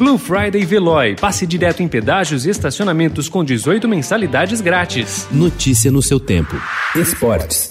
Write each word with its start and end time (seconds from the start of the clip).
Blue 0.00 0.16
Friday 0.16 0.64
Veloy. 0.64 1.14
Passe 1.14 1.46
direto 1.46 1.82
em 1.82 1.88
pedágios 1.88 2.46
e 2.46 2.50
estacionamentos 2.50 3.28
com 3.28 3.44
18 3.44 3.86
mensalidades 3.86 4.62
grátis. 4.62 5.28
Notícia 5.30 5.90
no 5.90 6.00
seu 6.00 6.18
tempo. 6.18 6.56
Esportes. 6.96 7.68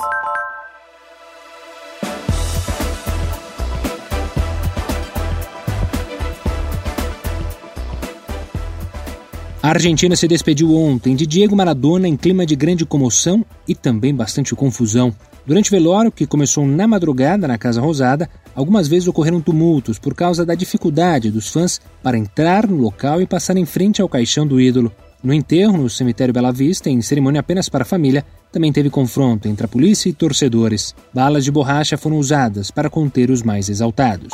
A 9.62 9.70
Argentina 9.70 10.16
se 10.16 10.26
despediu 10.26 10.74
ontem 10.74 11.18
de 11.18 11.28
Diego 11.28 11.54
Maradona 11.54 12.08
em 12.08 12.16
clima 12.16 12.46
de 12.46 12.56
grande 12.56 12.86
comoção 12.86 13.46
e 13.68 13.76
também 13.76 14.16
bastante 14.16 14.56
confusão. 14.56 15.14
Durante 15.46 15.70
o 15.70 15.72
velório, 15.72 16.14
que 16.14 16.26
começou 16.26 16.66
na 16.66 16.88
madrugada 16.88 17.46
na 17.46 17.58
Casa 17.58 17.82
Rosada, 17.82 18.30
algumas 18.56 18.88
vezes 18.88 19.10
ocorreram 19.10 19.42
tumultos 19.42 20.00
por 20.00 20.16
causa 20.16 20.46
da 20.46 20.56
dificuldade 20.56 21.30
dos 21.30 21.50
fãs 21.50 21.82
para 22.02 22.18
entrar 22.18 22.66
no 22.68 22.78
local 22.78 23.22
e 23.22 23.28
passar 23.28 23.58
em 23.58 23.66
frente 23.66 24.02
ao 24.02 24.08
caixão 24.08 24.48
do 24.48 24.62
ídolo. 24.62 24.94
No 25.22 25.34
enterro, 25.34 25.78
no 25.78 25.90
cemitério 25.90 26.34
Bela 26.34 26.54
Vista, 26.54 26.90
em 26.90 27.02
cerimônia 27.02 27.42
apenas 27.42 27.68
para 27.68 27.82
a 27.82 27.86
família, 27.86 28.26
também 28.54 28.72
teve 28.72 28.90
confronto 28.90 29.50
entre 29.50 29.66
a 29.66 29.70
polícia 29.70 30.08
e 30.08 30.14
torcedores. 30.14 30.96
Balas 31.14 31.44
de 31.44 31.52
borracha 31.52 31.98
foram 31.98 32.18
usadas 32.18 32.72
para 32.72 32.90
conter 32.90 33.30
os 33.30 33.44
mais 33.44 33.68
exaltados. 33.68 34.32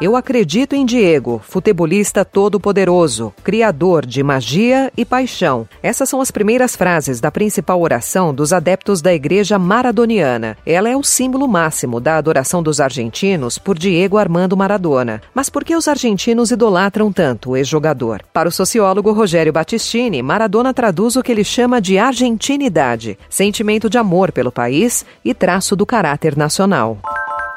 Eu 0.00 0.14
acredito 0.14 0.76
em 0.76 0.86
Diego, 0.86 1.40
futebolista 1.42 2.24
todo-poderoso, 2.24 3.34
criador 3.42 4.06
de 4.06 4.22
magia 4.22 4.92
e 4.96 5.04
paixão. 5.04 5.68
Essas 5.82 6.08
são 6.08 6.20
as 6.20 6.30
primeiras 6.30 6.76
frases 6.76 7.20
da 7.20 7.32
principal 7.32 7.80
oração 7.80 8.32
dos 8.32 8.52
adeptos 8.52 9.02
da 9.02 9.12
Igreja 9.12 9.58
Maradoniana. 9.58 10.56
Ela 10.64 10.88
é 10.88 10.96
o 10.96 11.02
símbolo 11.02 11.48
máximo 11.48 11.98
da 11.98 12.16
adoração 12.16 12.62
dos 12.62 12.80
argentinos 12.80 13.58
por 13.58 13.76
Diego 13.76 14.18
Armando 14.18 14.56
Maradona. 14.56 15.20
Mas 15.34 15.50
por 15.50 15.64
que 15.64 15.74
os 15.74 15.88
argentinos 15.88 16.52
idolatram 16.52 17.10
tanto 17.10 17.50
o 17.50 17.56
ex-jogador? 17.56 18.22
Para 18.32 18.48
o 18.48 18.52
sociólogo 18.52 19.10
Rogério 19.10 19.52
Battistini, 19.52 20.22
Maradona 20.22 20.72
traduz 20.72 21.16
o 21.16 21.24
que 21.24 21.32
ele 21.32 21.42
chama 21.42 21.80
de 21.80 21.98
argentinidade, 21.98 23.18
sentimento 23.28 23.90
de 23.90 23.98
amor 23.98 24.30
pelo 24.30 24.52
país 24.52 25.04
e 25.24 25.34
traço 25.34 25.74
do 25.74 25.84
caráter 25.84 26.36
nacional. 26.36 26.98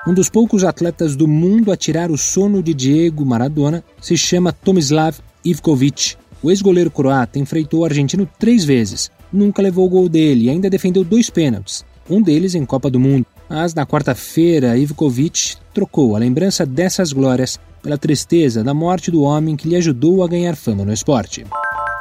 Um 0.08 0.16
dos 0.16 0.30
poucos 0.30 0.64
atletas 0.64 1.16
do 1.16 1.28
mundo 1.28 1.72
a 1.72 1.78
tirar 1.78 2.10
o 2.10 2.18
sono 2.18 2.64
de 2.64 2.74
Diego 2.74 3.24
Maradona 3.24 3.84
se 4.02 4.18
chama 4.18 4.52
Tomislav 4.52 5.20
Ivkovic. 5.46 6.16
O 6.42 6.50
ex-goleiro 6.50 6.90
croata 6.90 7.38
enfrentou 7.38 7.82
o 7.82 7.86
argentino 7.86 8.28
três 8.40 8.66
vezes. 8.66 9.12
Nunca 9.32 9.62
levou 9.62 9.86
o 9.86 9.90
gol 9.90 10.10
dele 10.10 10.46
e 10.46 10.50
ainda 10.50 10.72
defendeu 10.72 11.04
dois 11.04 11.30
pênaltis, 11.30 11.86
um 12.10 12.20
deles 12.20 12.56
em 12.56 12.66
Copa 12.66 12.90
do 12.90 13.00
Mundo. 13.00 13.28
Mas 13.48 13.76
na 13.76 13.86
quarta-feira, 13.86 14.76
Ivkovic 14.76 15.58
trocou 15.72 16.16
a 16.16 16.20
lembrança 16.20 16.66
dessas 16.66 17.14
glórias 17.14 17.60
pela 17.84 17.98
tristeza 17.98 18.64
da 18.64 18.74
morte 18.74 19.12
do 19.12 19.22
homem 19.22 19.56
que 19.56 19.70
lhe 19.70 19.76
ajudou 19.76 20.24
a 20.24 20.28
ganhar 20.28 20.56
fama 20.56 20.84
no 20.84 20.92
esporte. 20.92 21.46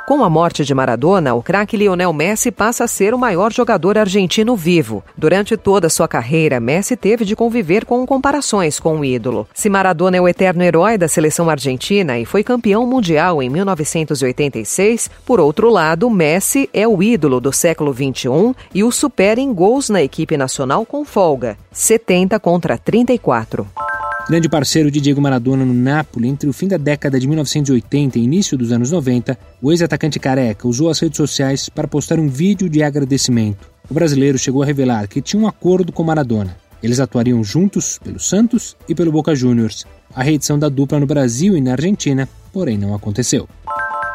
Com 0.07 0.25
a 0.25 0.31
morte 0.31 0.65
de 0.65 0.75
Maradona, 0.75 1.35
o 1.35 1.43
craque 1.43 1.77
Lionel 1.77 2.13
Messi 2.13 2.51
passa 2.51 2.85
a 2.85 2.89
ser 2.89 3.15
o 3.15 3.19
maior 3.19 3.53
jogador 3.53 3.97
argentino 3.97 4.57
vivo. 4.57 5.05
Durante 5.17 5.57
toda 5.57 5.89
sua 5.89 6.09
carreira, 6.09 6.59
Messi 6.59 6.97
teve 6.97 7.25
de 7.25 7.37
conviver 7.37 7.85
com 7.85 8.05
comparações 8.05 8.81
com 8.81 8.99
o 8.99 9.05
ídolo. 9.05 9.47
Se 9.55 9.71
Maradona 9.71 10.17
é 10.17 10.21
o 10.21 10.27
eterno 10.27 10.65
herói 10.65 10.99
da 10.99 11.07
seleção 11.07 11.49
argentina 11.49 12.19
e 12.19 12.25
foi 12.25 12.43
campeão 12.43 12.85
mundial 12.87 13.41
em 13.41 13.49
1986, 13.49 15.09
por 15.25 15.39
outro 15.39 15.71
lado, 15.71 16.11
Messi 16.11 16.69
é 16.75 16.89
o 16.89 17.01
ídolo 17.03 17.41
do 17.41 17.53
século 17.53 17.95
XXI 17.95 18.55
e 18.75 18.83
o 18.83 18.91
supera 18.91 19.41
em 19.41 19.55
gols 19.55 19.89
na 19.89 20.03
equipe 20.03 20.37
nacional 20.37 20.85
com 20.85 21.05
folga, 21.05 21.57
70 21.71 22.41
contra 22.41 22.77
34. 22.77 23.67
Grande 24.31 24.49
parceiro 24.49 24.93
de 24.93 25.01
Diego 25.01 25.21
Maradona 25.21 25.65
no 25.65 25.75
Napoli 25.75 26.29
entre 26.29 26.49
o 26.49 26.53
fim 26.53 26.69
da 26.69 26.77
década 26.77 27.19
de 27.19 27.27
1980 27.27 28.17
e 28.17 28.23
início 28.23 28.57
dos 28.57 28.71
anos 28.71 28.93
90, 28.93 29.37
o 29.61 29.73
ex-atacante 29.73 30.21
careca 30.21 30.69
usou 30.69 30.89
as 30.89 31.01
redes 31.01 31.17
sociais 31.17 31.69
para 31.69 31.89
postar 31.89 32.21
um 32.21 32.29
vídeo 32.29 32.69
de 32.69 32.81
agradecimento. 32.81 33.69
O 33.91 33.93
brasileiro 33.93 34.39
chegou 34.39 34.63
a 34.63 34.67
revelar 34.67 35.09
que 35.09 35.21
tinha 35.21 35.43
um 35.43 35.49
acordo 35.49 35.91
com 35.91 36.05
Maradona. 36.05 36.57
Eles 36.81 37.01
atuariam 37.01 37.43
juntos 37.43 37.99
pelo 37.99 38.21
Santos 38.21 38.77
e 38.89 38.95
pelo 38.95 39.11
Boca 39.11 39.35
Juniors. 39.35 39.85
A 40.15 40.23
reedição 40.23 40.57
da 40.57 40.69
dupla 40.69 41.01
no 41.01 41.07
Brasil 41.07 41.57
e 41.57 41.61
na 41.61 41.73
Argentina, 41.73 42.29
porém, 42.53 42.79
não 42.79 42.95
aconteceu. 42.95 43.49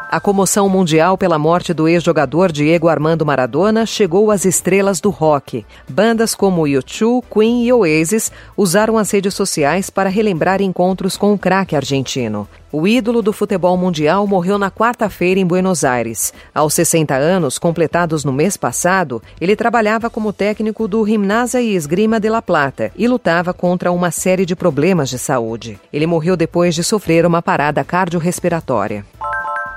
A 0.08 0.20
comoção 0.20 0.68
mundial 0.68 1.18
pela 1.18 1.36
morte 1.36 1.74
do 1.74 1.88
ex-jogador 1.88 2.52
Diego 2.52 2.88
Armando 2.88 3.26
Maradona 3.26 3.84
chegou 3.84 4.30
às 4.30 4.44
estrelas 4.44 5.00
do 5.00 5.10
rock. 5.10 5.66
Bandas 5.88 6.32
como 6.32 6.62
U2, 6.62 7.24
Queen 7.28 7.64
e 7.64 7.72
Oasis 7.72 8.30
usaram 8.56 8.96
as 8.96 9.10
redes 9.10 9.34
sociais 9.34 9.90
para 9.90 10.08
relembrar 10.08 10.62
encontros 10.62 11.16
com 11.16 11.32
o 11.34 11.38
craque 11.38 11.74
argentino. 11.74 12.48
O 12.70 12.86
ídolo 12.86 13.22
do 13.22 13.32
futebol 13.32 13.76
mundial 13.76 14.26
morreu 14.26 14.58
na 14.58 14.70
quarta-feira 14.70 15.40
em 15.40 15.46
Buenos 15.46 15.82
Aires. 15.82 16.32
Aos 16.54 16.74
60 16.74 17.14
anos, 17.14 17.58
completados 17.58 18.24
no 18.24 18.32
mês 18.32 18.56
passado, 18.56 19.22
ele 19.40 19.56
trabalhava 19.56 20.10
como 20.10 20.32
técnico 20.32 20.86
do 20.86 21.04
Gimnasia 21.06 21.60
e 21.60 21.74
Esgrima 21.74 22.20
de 22.20 22.28
La 22.28 22.42
Plata 22.42 22.92
e 22.94 23.08
lutava 23.08 23.54
contra 23.54 23.90
uma 23.90 24.10
série 24.10 24.44
de 24.44 24.54
problemas 24.54 25.08
de 25.08 25.18
saúde. 25.18 25.80
Ele 25.92 26.06
morreu 26.06 26.36
depois 26.36 26.74
de 26.74 26.84
sofrer 26.84 27.24
uma 27.24 27.40
parada 27.40 27.82
cardiorrespiratória. 27.82 29.04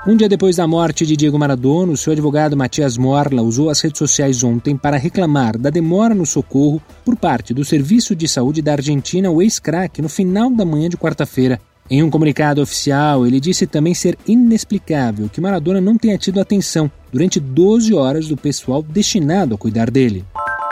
Um 0.07 0.15
dia 0.15 0.29
depois 0.29 0.55
da 0.55 0.65
morte 0.65 1.05
de 1.05 1.17
Diego 1.17 1.37
Maradona, 1.37 1.91
o 1.91 1.97
seu 1.97 2.13
advogado 2.13 2.55
Matias 2.55 2.97
Morla 2.97 3.41
usou 3.41 3.69
as 3.69 3.81
redes 3.81 3.99
sociais 3.99 4.43
ontem 4.45 4.77
para 4.77 4.97
reclamar 4.97 5.57
da 5.57 5.69
demora 5.69 6.15
no 6.15 6.25
socorro 6.25 6.81
por 7.03 7.17
parte 7.17 7.53
do 7.53 7.65
Serviço 7.65 8.15
de 8.15 8.25
Saúde 8.25 8.61
da 8.61 8.71
Argentina, 8.71 9.29
o 9.29 9.41
ex-crack, 9.41 10.01
no 10.01 10.07
final 10.07 10.49
da 10.49 10.63
manhã 10.63 10.87
de 10.87 10.95
quarta-feira. 10.95 11.59
Em 11.89 12.01
um 12.01 12.09
comunicado 12.09 12.61
oficial, 12.61 13.27
ele 13.27 13.41
disse 13.41 13.67
também 13.67 13.93
ser 13.93 14.17
inexplicável 14.25 15.27
que 15.27 15.41
Maradona 15.41 15.81
não 15.81 15.97
tenha 15.97 16.17
tido 16.17 16.39
atenção 16.39 16.89
durante 17.11 17.39
12 17.39 17.93
horas 17.93 18.27
do 18.27 18.37
pessoal 18.37 18.81
destinado 18.81 19.53
a 19.53 19.57
cuidar 19.57 19.91
dele. 19.91 20.23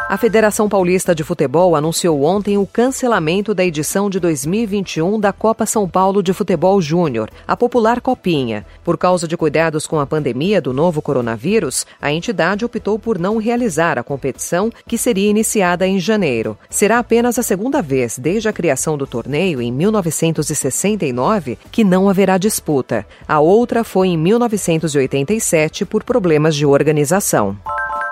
A 0.10 0.16
Federação 0.16 0.70
Paulista 0.70 1.14
de 1.14 1.22
Futebol 1.22 1.76
anunciou 1.76 2.24
ontem 2.24 2.58
o 2.58 2.66
cancelamento 2.66 3.54
da 3.54 3.66
edição 3.66 4.10
de 4.10 4.22
2021 4.22 5.20
da 5.20 5.34
Copa 5.34 5.66
São 5.66 5.86
Paulo 5.86 6.24
de 6.24 6.32
Futebol 6.32 6.82
Júnior, 6.82 7.30
a 7.46 7.58
popular 7.58 8.00
Copinha. 8.00 8.66
Por 8.86 8.98
causa 8.98 9.28
de 9.28 9.36
cuidados 9.36 9.86
com 9.86 10.00
a 10.00 10.08
pandemia 10.08 10.62
do 10.62 10.72
novo 10.72 11.02
coronavírus, 11.02 11.86
a 12.02 12.10
entidade 12.10 12.64
optou 12.64 12.98
por 12.98 13.20
não 13.20 13.36
realizar 13.36 14.00
a 14.00 14.04
competição, 14.04 14.72
que 14.88 14.98
seria 14.98 15.30
iniciada 15.30 15.86
em 15.86 16.00
janeiro. 16.00 16.58
Será 16.70 17.00
apenas 17.00 17.38
a 17.38 17.44
segunda 17.44 17.82
vez 17.82 18.18
desde 18.18 18.48
a 18.48 18.54
criação 18.54 18.98
do 18.98 19.06
torneio, 19.06 19.62
em 19.62 19.74
1969, 19.74 21.60
que 21.70 21.84
não 21.84 22.08
haverá 22.08 22.38
disputa. 22.38 23.06
A 23.28 23.42
outra 23.42 23.84
foi 23.84 24.08
em 24.08 24.18
1987 24.18 25.84
por 25.84 26.06
problemas 26.06 26.56
de 26.56 26.66
organização. 26.66 27.58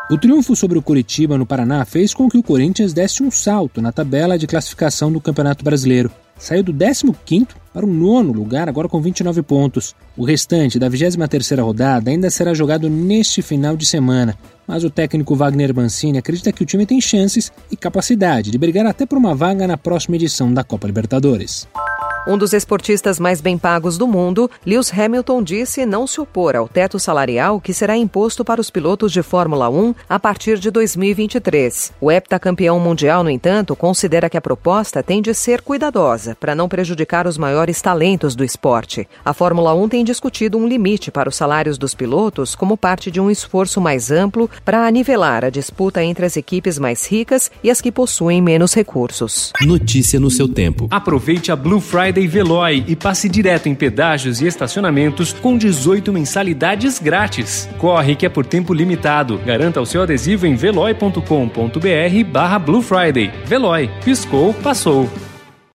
O 0.08 0.20
triunfo 0.20 0.56
sobre 0.56 0.78
o 0.78 0.84
Curitiba 0.84 1.36
no 1.36 1.48
Paraná 1.48 1.84
fez 1.84 2.14
com 2.14 2.30
que 2.30 2.38
o 2.38 2.44
Corinthians 2.44 2.94
desse 2.94 3.24
um 3.24 3.32
salto 3.32 3.82
na 3.82 3.92
tabela 3.92 4.38
de 4.38 4.46
classificação 4.46 5.12
do 5.12 5.20
Campeonato 5.20 5.66
Brasileiro. 5.66 6.12
Saiu 6.38 6.62
do 6.62 6.72
15º 6.72 7.48
para 7.74 7.84
o 7.84 7.92
nono 7.92 8.32
lugar, 8.32 8.70
agora 8.70 8.88
com 8.88 9.02
29 9.02 9.42
pontos. 9.42 9.96
O 10.16 10.24
restante 10.24 10.78
da 10.78 10.88
23ª 10.92 11.64
rodada 11.64 12.12
ainda 12.12 12.30
será 12.30 12.54
jogado 12.54 12.88
neste 12.88 13.42
final 13.42 13.76
de 13.76 13.88
semana, 13.88 14.38
mas 14.68 14.84
o 14.84 14.92
técnico 14.92 15.36
Wagner 15.36 15.74
Mancini 15.74 16.20
acredita 16.20 16.52
que 16.52 16.62
o 16.62 16.68
time 16.68 16.86
tem 16.86 17.02
chances 17.02 17.52
e 17.72 17.76
capacidade 17.76 18.52
de 18.52 18.60
brigar 18.60 18.86
até 18.86 19.08
por 19.08 19.18
uma 19.18 19.34
vaga 19.34 19.66
na 19.66 19.76
próxima 19.78 20.18
edição 20.18 20.54
da 20.54 20.64
Copa 20.64 20.86
Libertadores. 20.86 21.68
Um 22.28 22.40
dos 22.40 22.54
esportistas 22.54 23.20
mais 23.20 23.40
bem 23.40 23.56
pagos 23.56 24.00
do 24.00 24.08
mundo, 24.08 24.50
Lewis 24.66 24.92
Hamilton 24.92 25.44
disse 25.44 25.86
não 25.86 26.08
se 26.08 26.20
opor 26.20 26.56
ao 26.56 26.68
teto 26.68 26.98
salarial 26.98 27.62
que 27.62 27.72
será 27.72 27.96
imposto 27.96 28.44
para 28.44 28.60
os 28.60 28.72
pilotos 28.72 29.12
de 29.12 29.22
Fórmula 29.22 29.70
1 29.70 29.94
a 30.10 30.20
partir 30.20 30.58
de 30.58 30.72
2023. 30.72 31.94
O 32.02 32.12
heptacampeão 32.12 32.80
mundial, 32.80 33.24
no 33.24 33.30
entanto, 33.30 33.76
considera 33.76 34.28
que 34.28 34.38
a 34.38 34.42
proposta 34.42 35.04
tem 35.04 35.22
de 35.22 35.36
ser 35.36 35.62
cuidadosa 35.62 36.36
para 36.40 36.56
não 36.56 36.68
prejudicar 36.68 37.28
os 37.28 37.38
maiores 37.38 37.80
talentos 37.80 38.36
do 38.36 38.44
esporte. 38.44 39.08
A 39.24 39.32
Fórmula 39.32 39.76
1 39.76 39.90
tem 39.90 40.04
discutido 40.04 40.58
um 40.58 40.68
limite 40.68 41.12
para 41.12 41.30
os 41.30 41.36
salários 41.36 41.78
dos 41.78 41.94
pilotos 41.94 42.56
como 42.56 42.76
parte 42.76 43.12
de 43.12 43.22
um 43.22 43.30
esforço 43.30 43.80
mais 43.80 44.10
amplo 44.10 44.50
para 44.64 44.90
nivelar 44.90 45.46
a 45.46 45.52
disputa 45.52 46.04
entre 46.04 46.26
as 46.26 46.36
equipes 46.36 46.80
mais 46.80 47.06
ricas 47.06 47.52
e 47.64 47.70
as 47.70 47.82
que 47.82 47.92
possuem 47.92 48.42
menos 48.42 48.74
recursos. 48.74 49.54
Notícia 49.62 50.20
no 50.20 50.32
seu 50.32 50.48
tempo. 50.48 50.88
Aproveite 50.90 51.52
a 51.52 51.56
Blue 51.56 51.80
Friday 51.80 52.15
Friday 52.16 52.28
Veloy 52.28 52.84
e 52.88 52.96
passe 52.96 53.28
direto 53.28 53.68
em 53.68 53.76
pedágios 53.76 54.40
e 54.40 54.48
estacionamentos 54.48 55.34
com 55.34 55.58
18 55.58 56.14
mensalidades 56.14 56.98
grátis. 56.98 57.68
Corre 57.78 58.16
que 58.16 58.26
é 58.26 58.30
por 58.30 58.46
tempo 58.46 58.74
limitado. 58.74 59.38
Garanta 59.46 59.82
o 59.82 59.86
seu 59.86 60.02
adesivo 60.02 60.48
em 60.48 60.56
veloy.com.br 60.56 61.20
barra 62.32 62.58
Blue 62.58 62.82
Friday. 62.82 63.34
Veloy. 63.46 63.90
Piscou, 64.06 64.54
passou. 64.54 65.10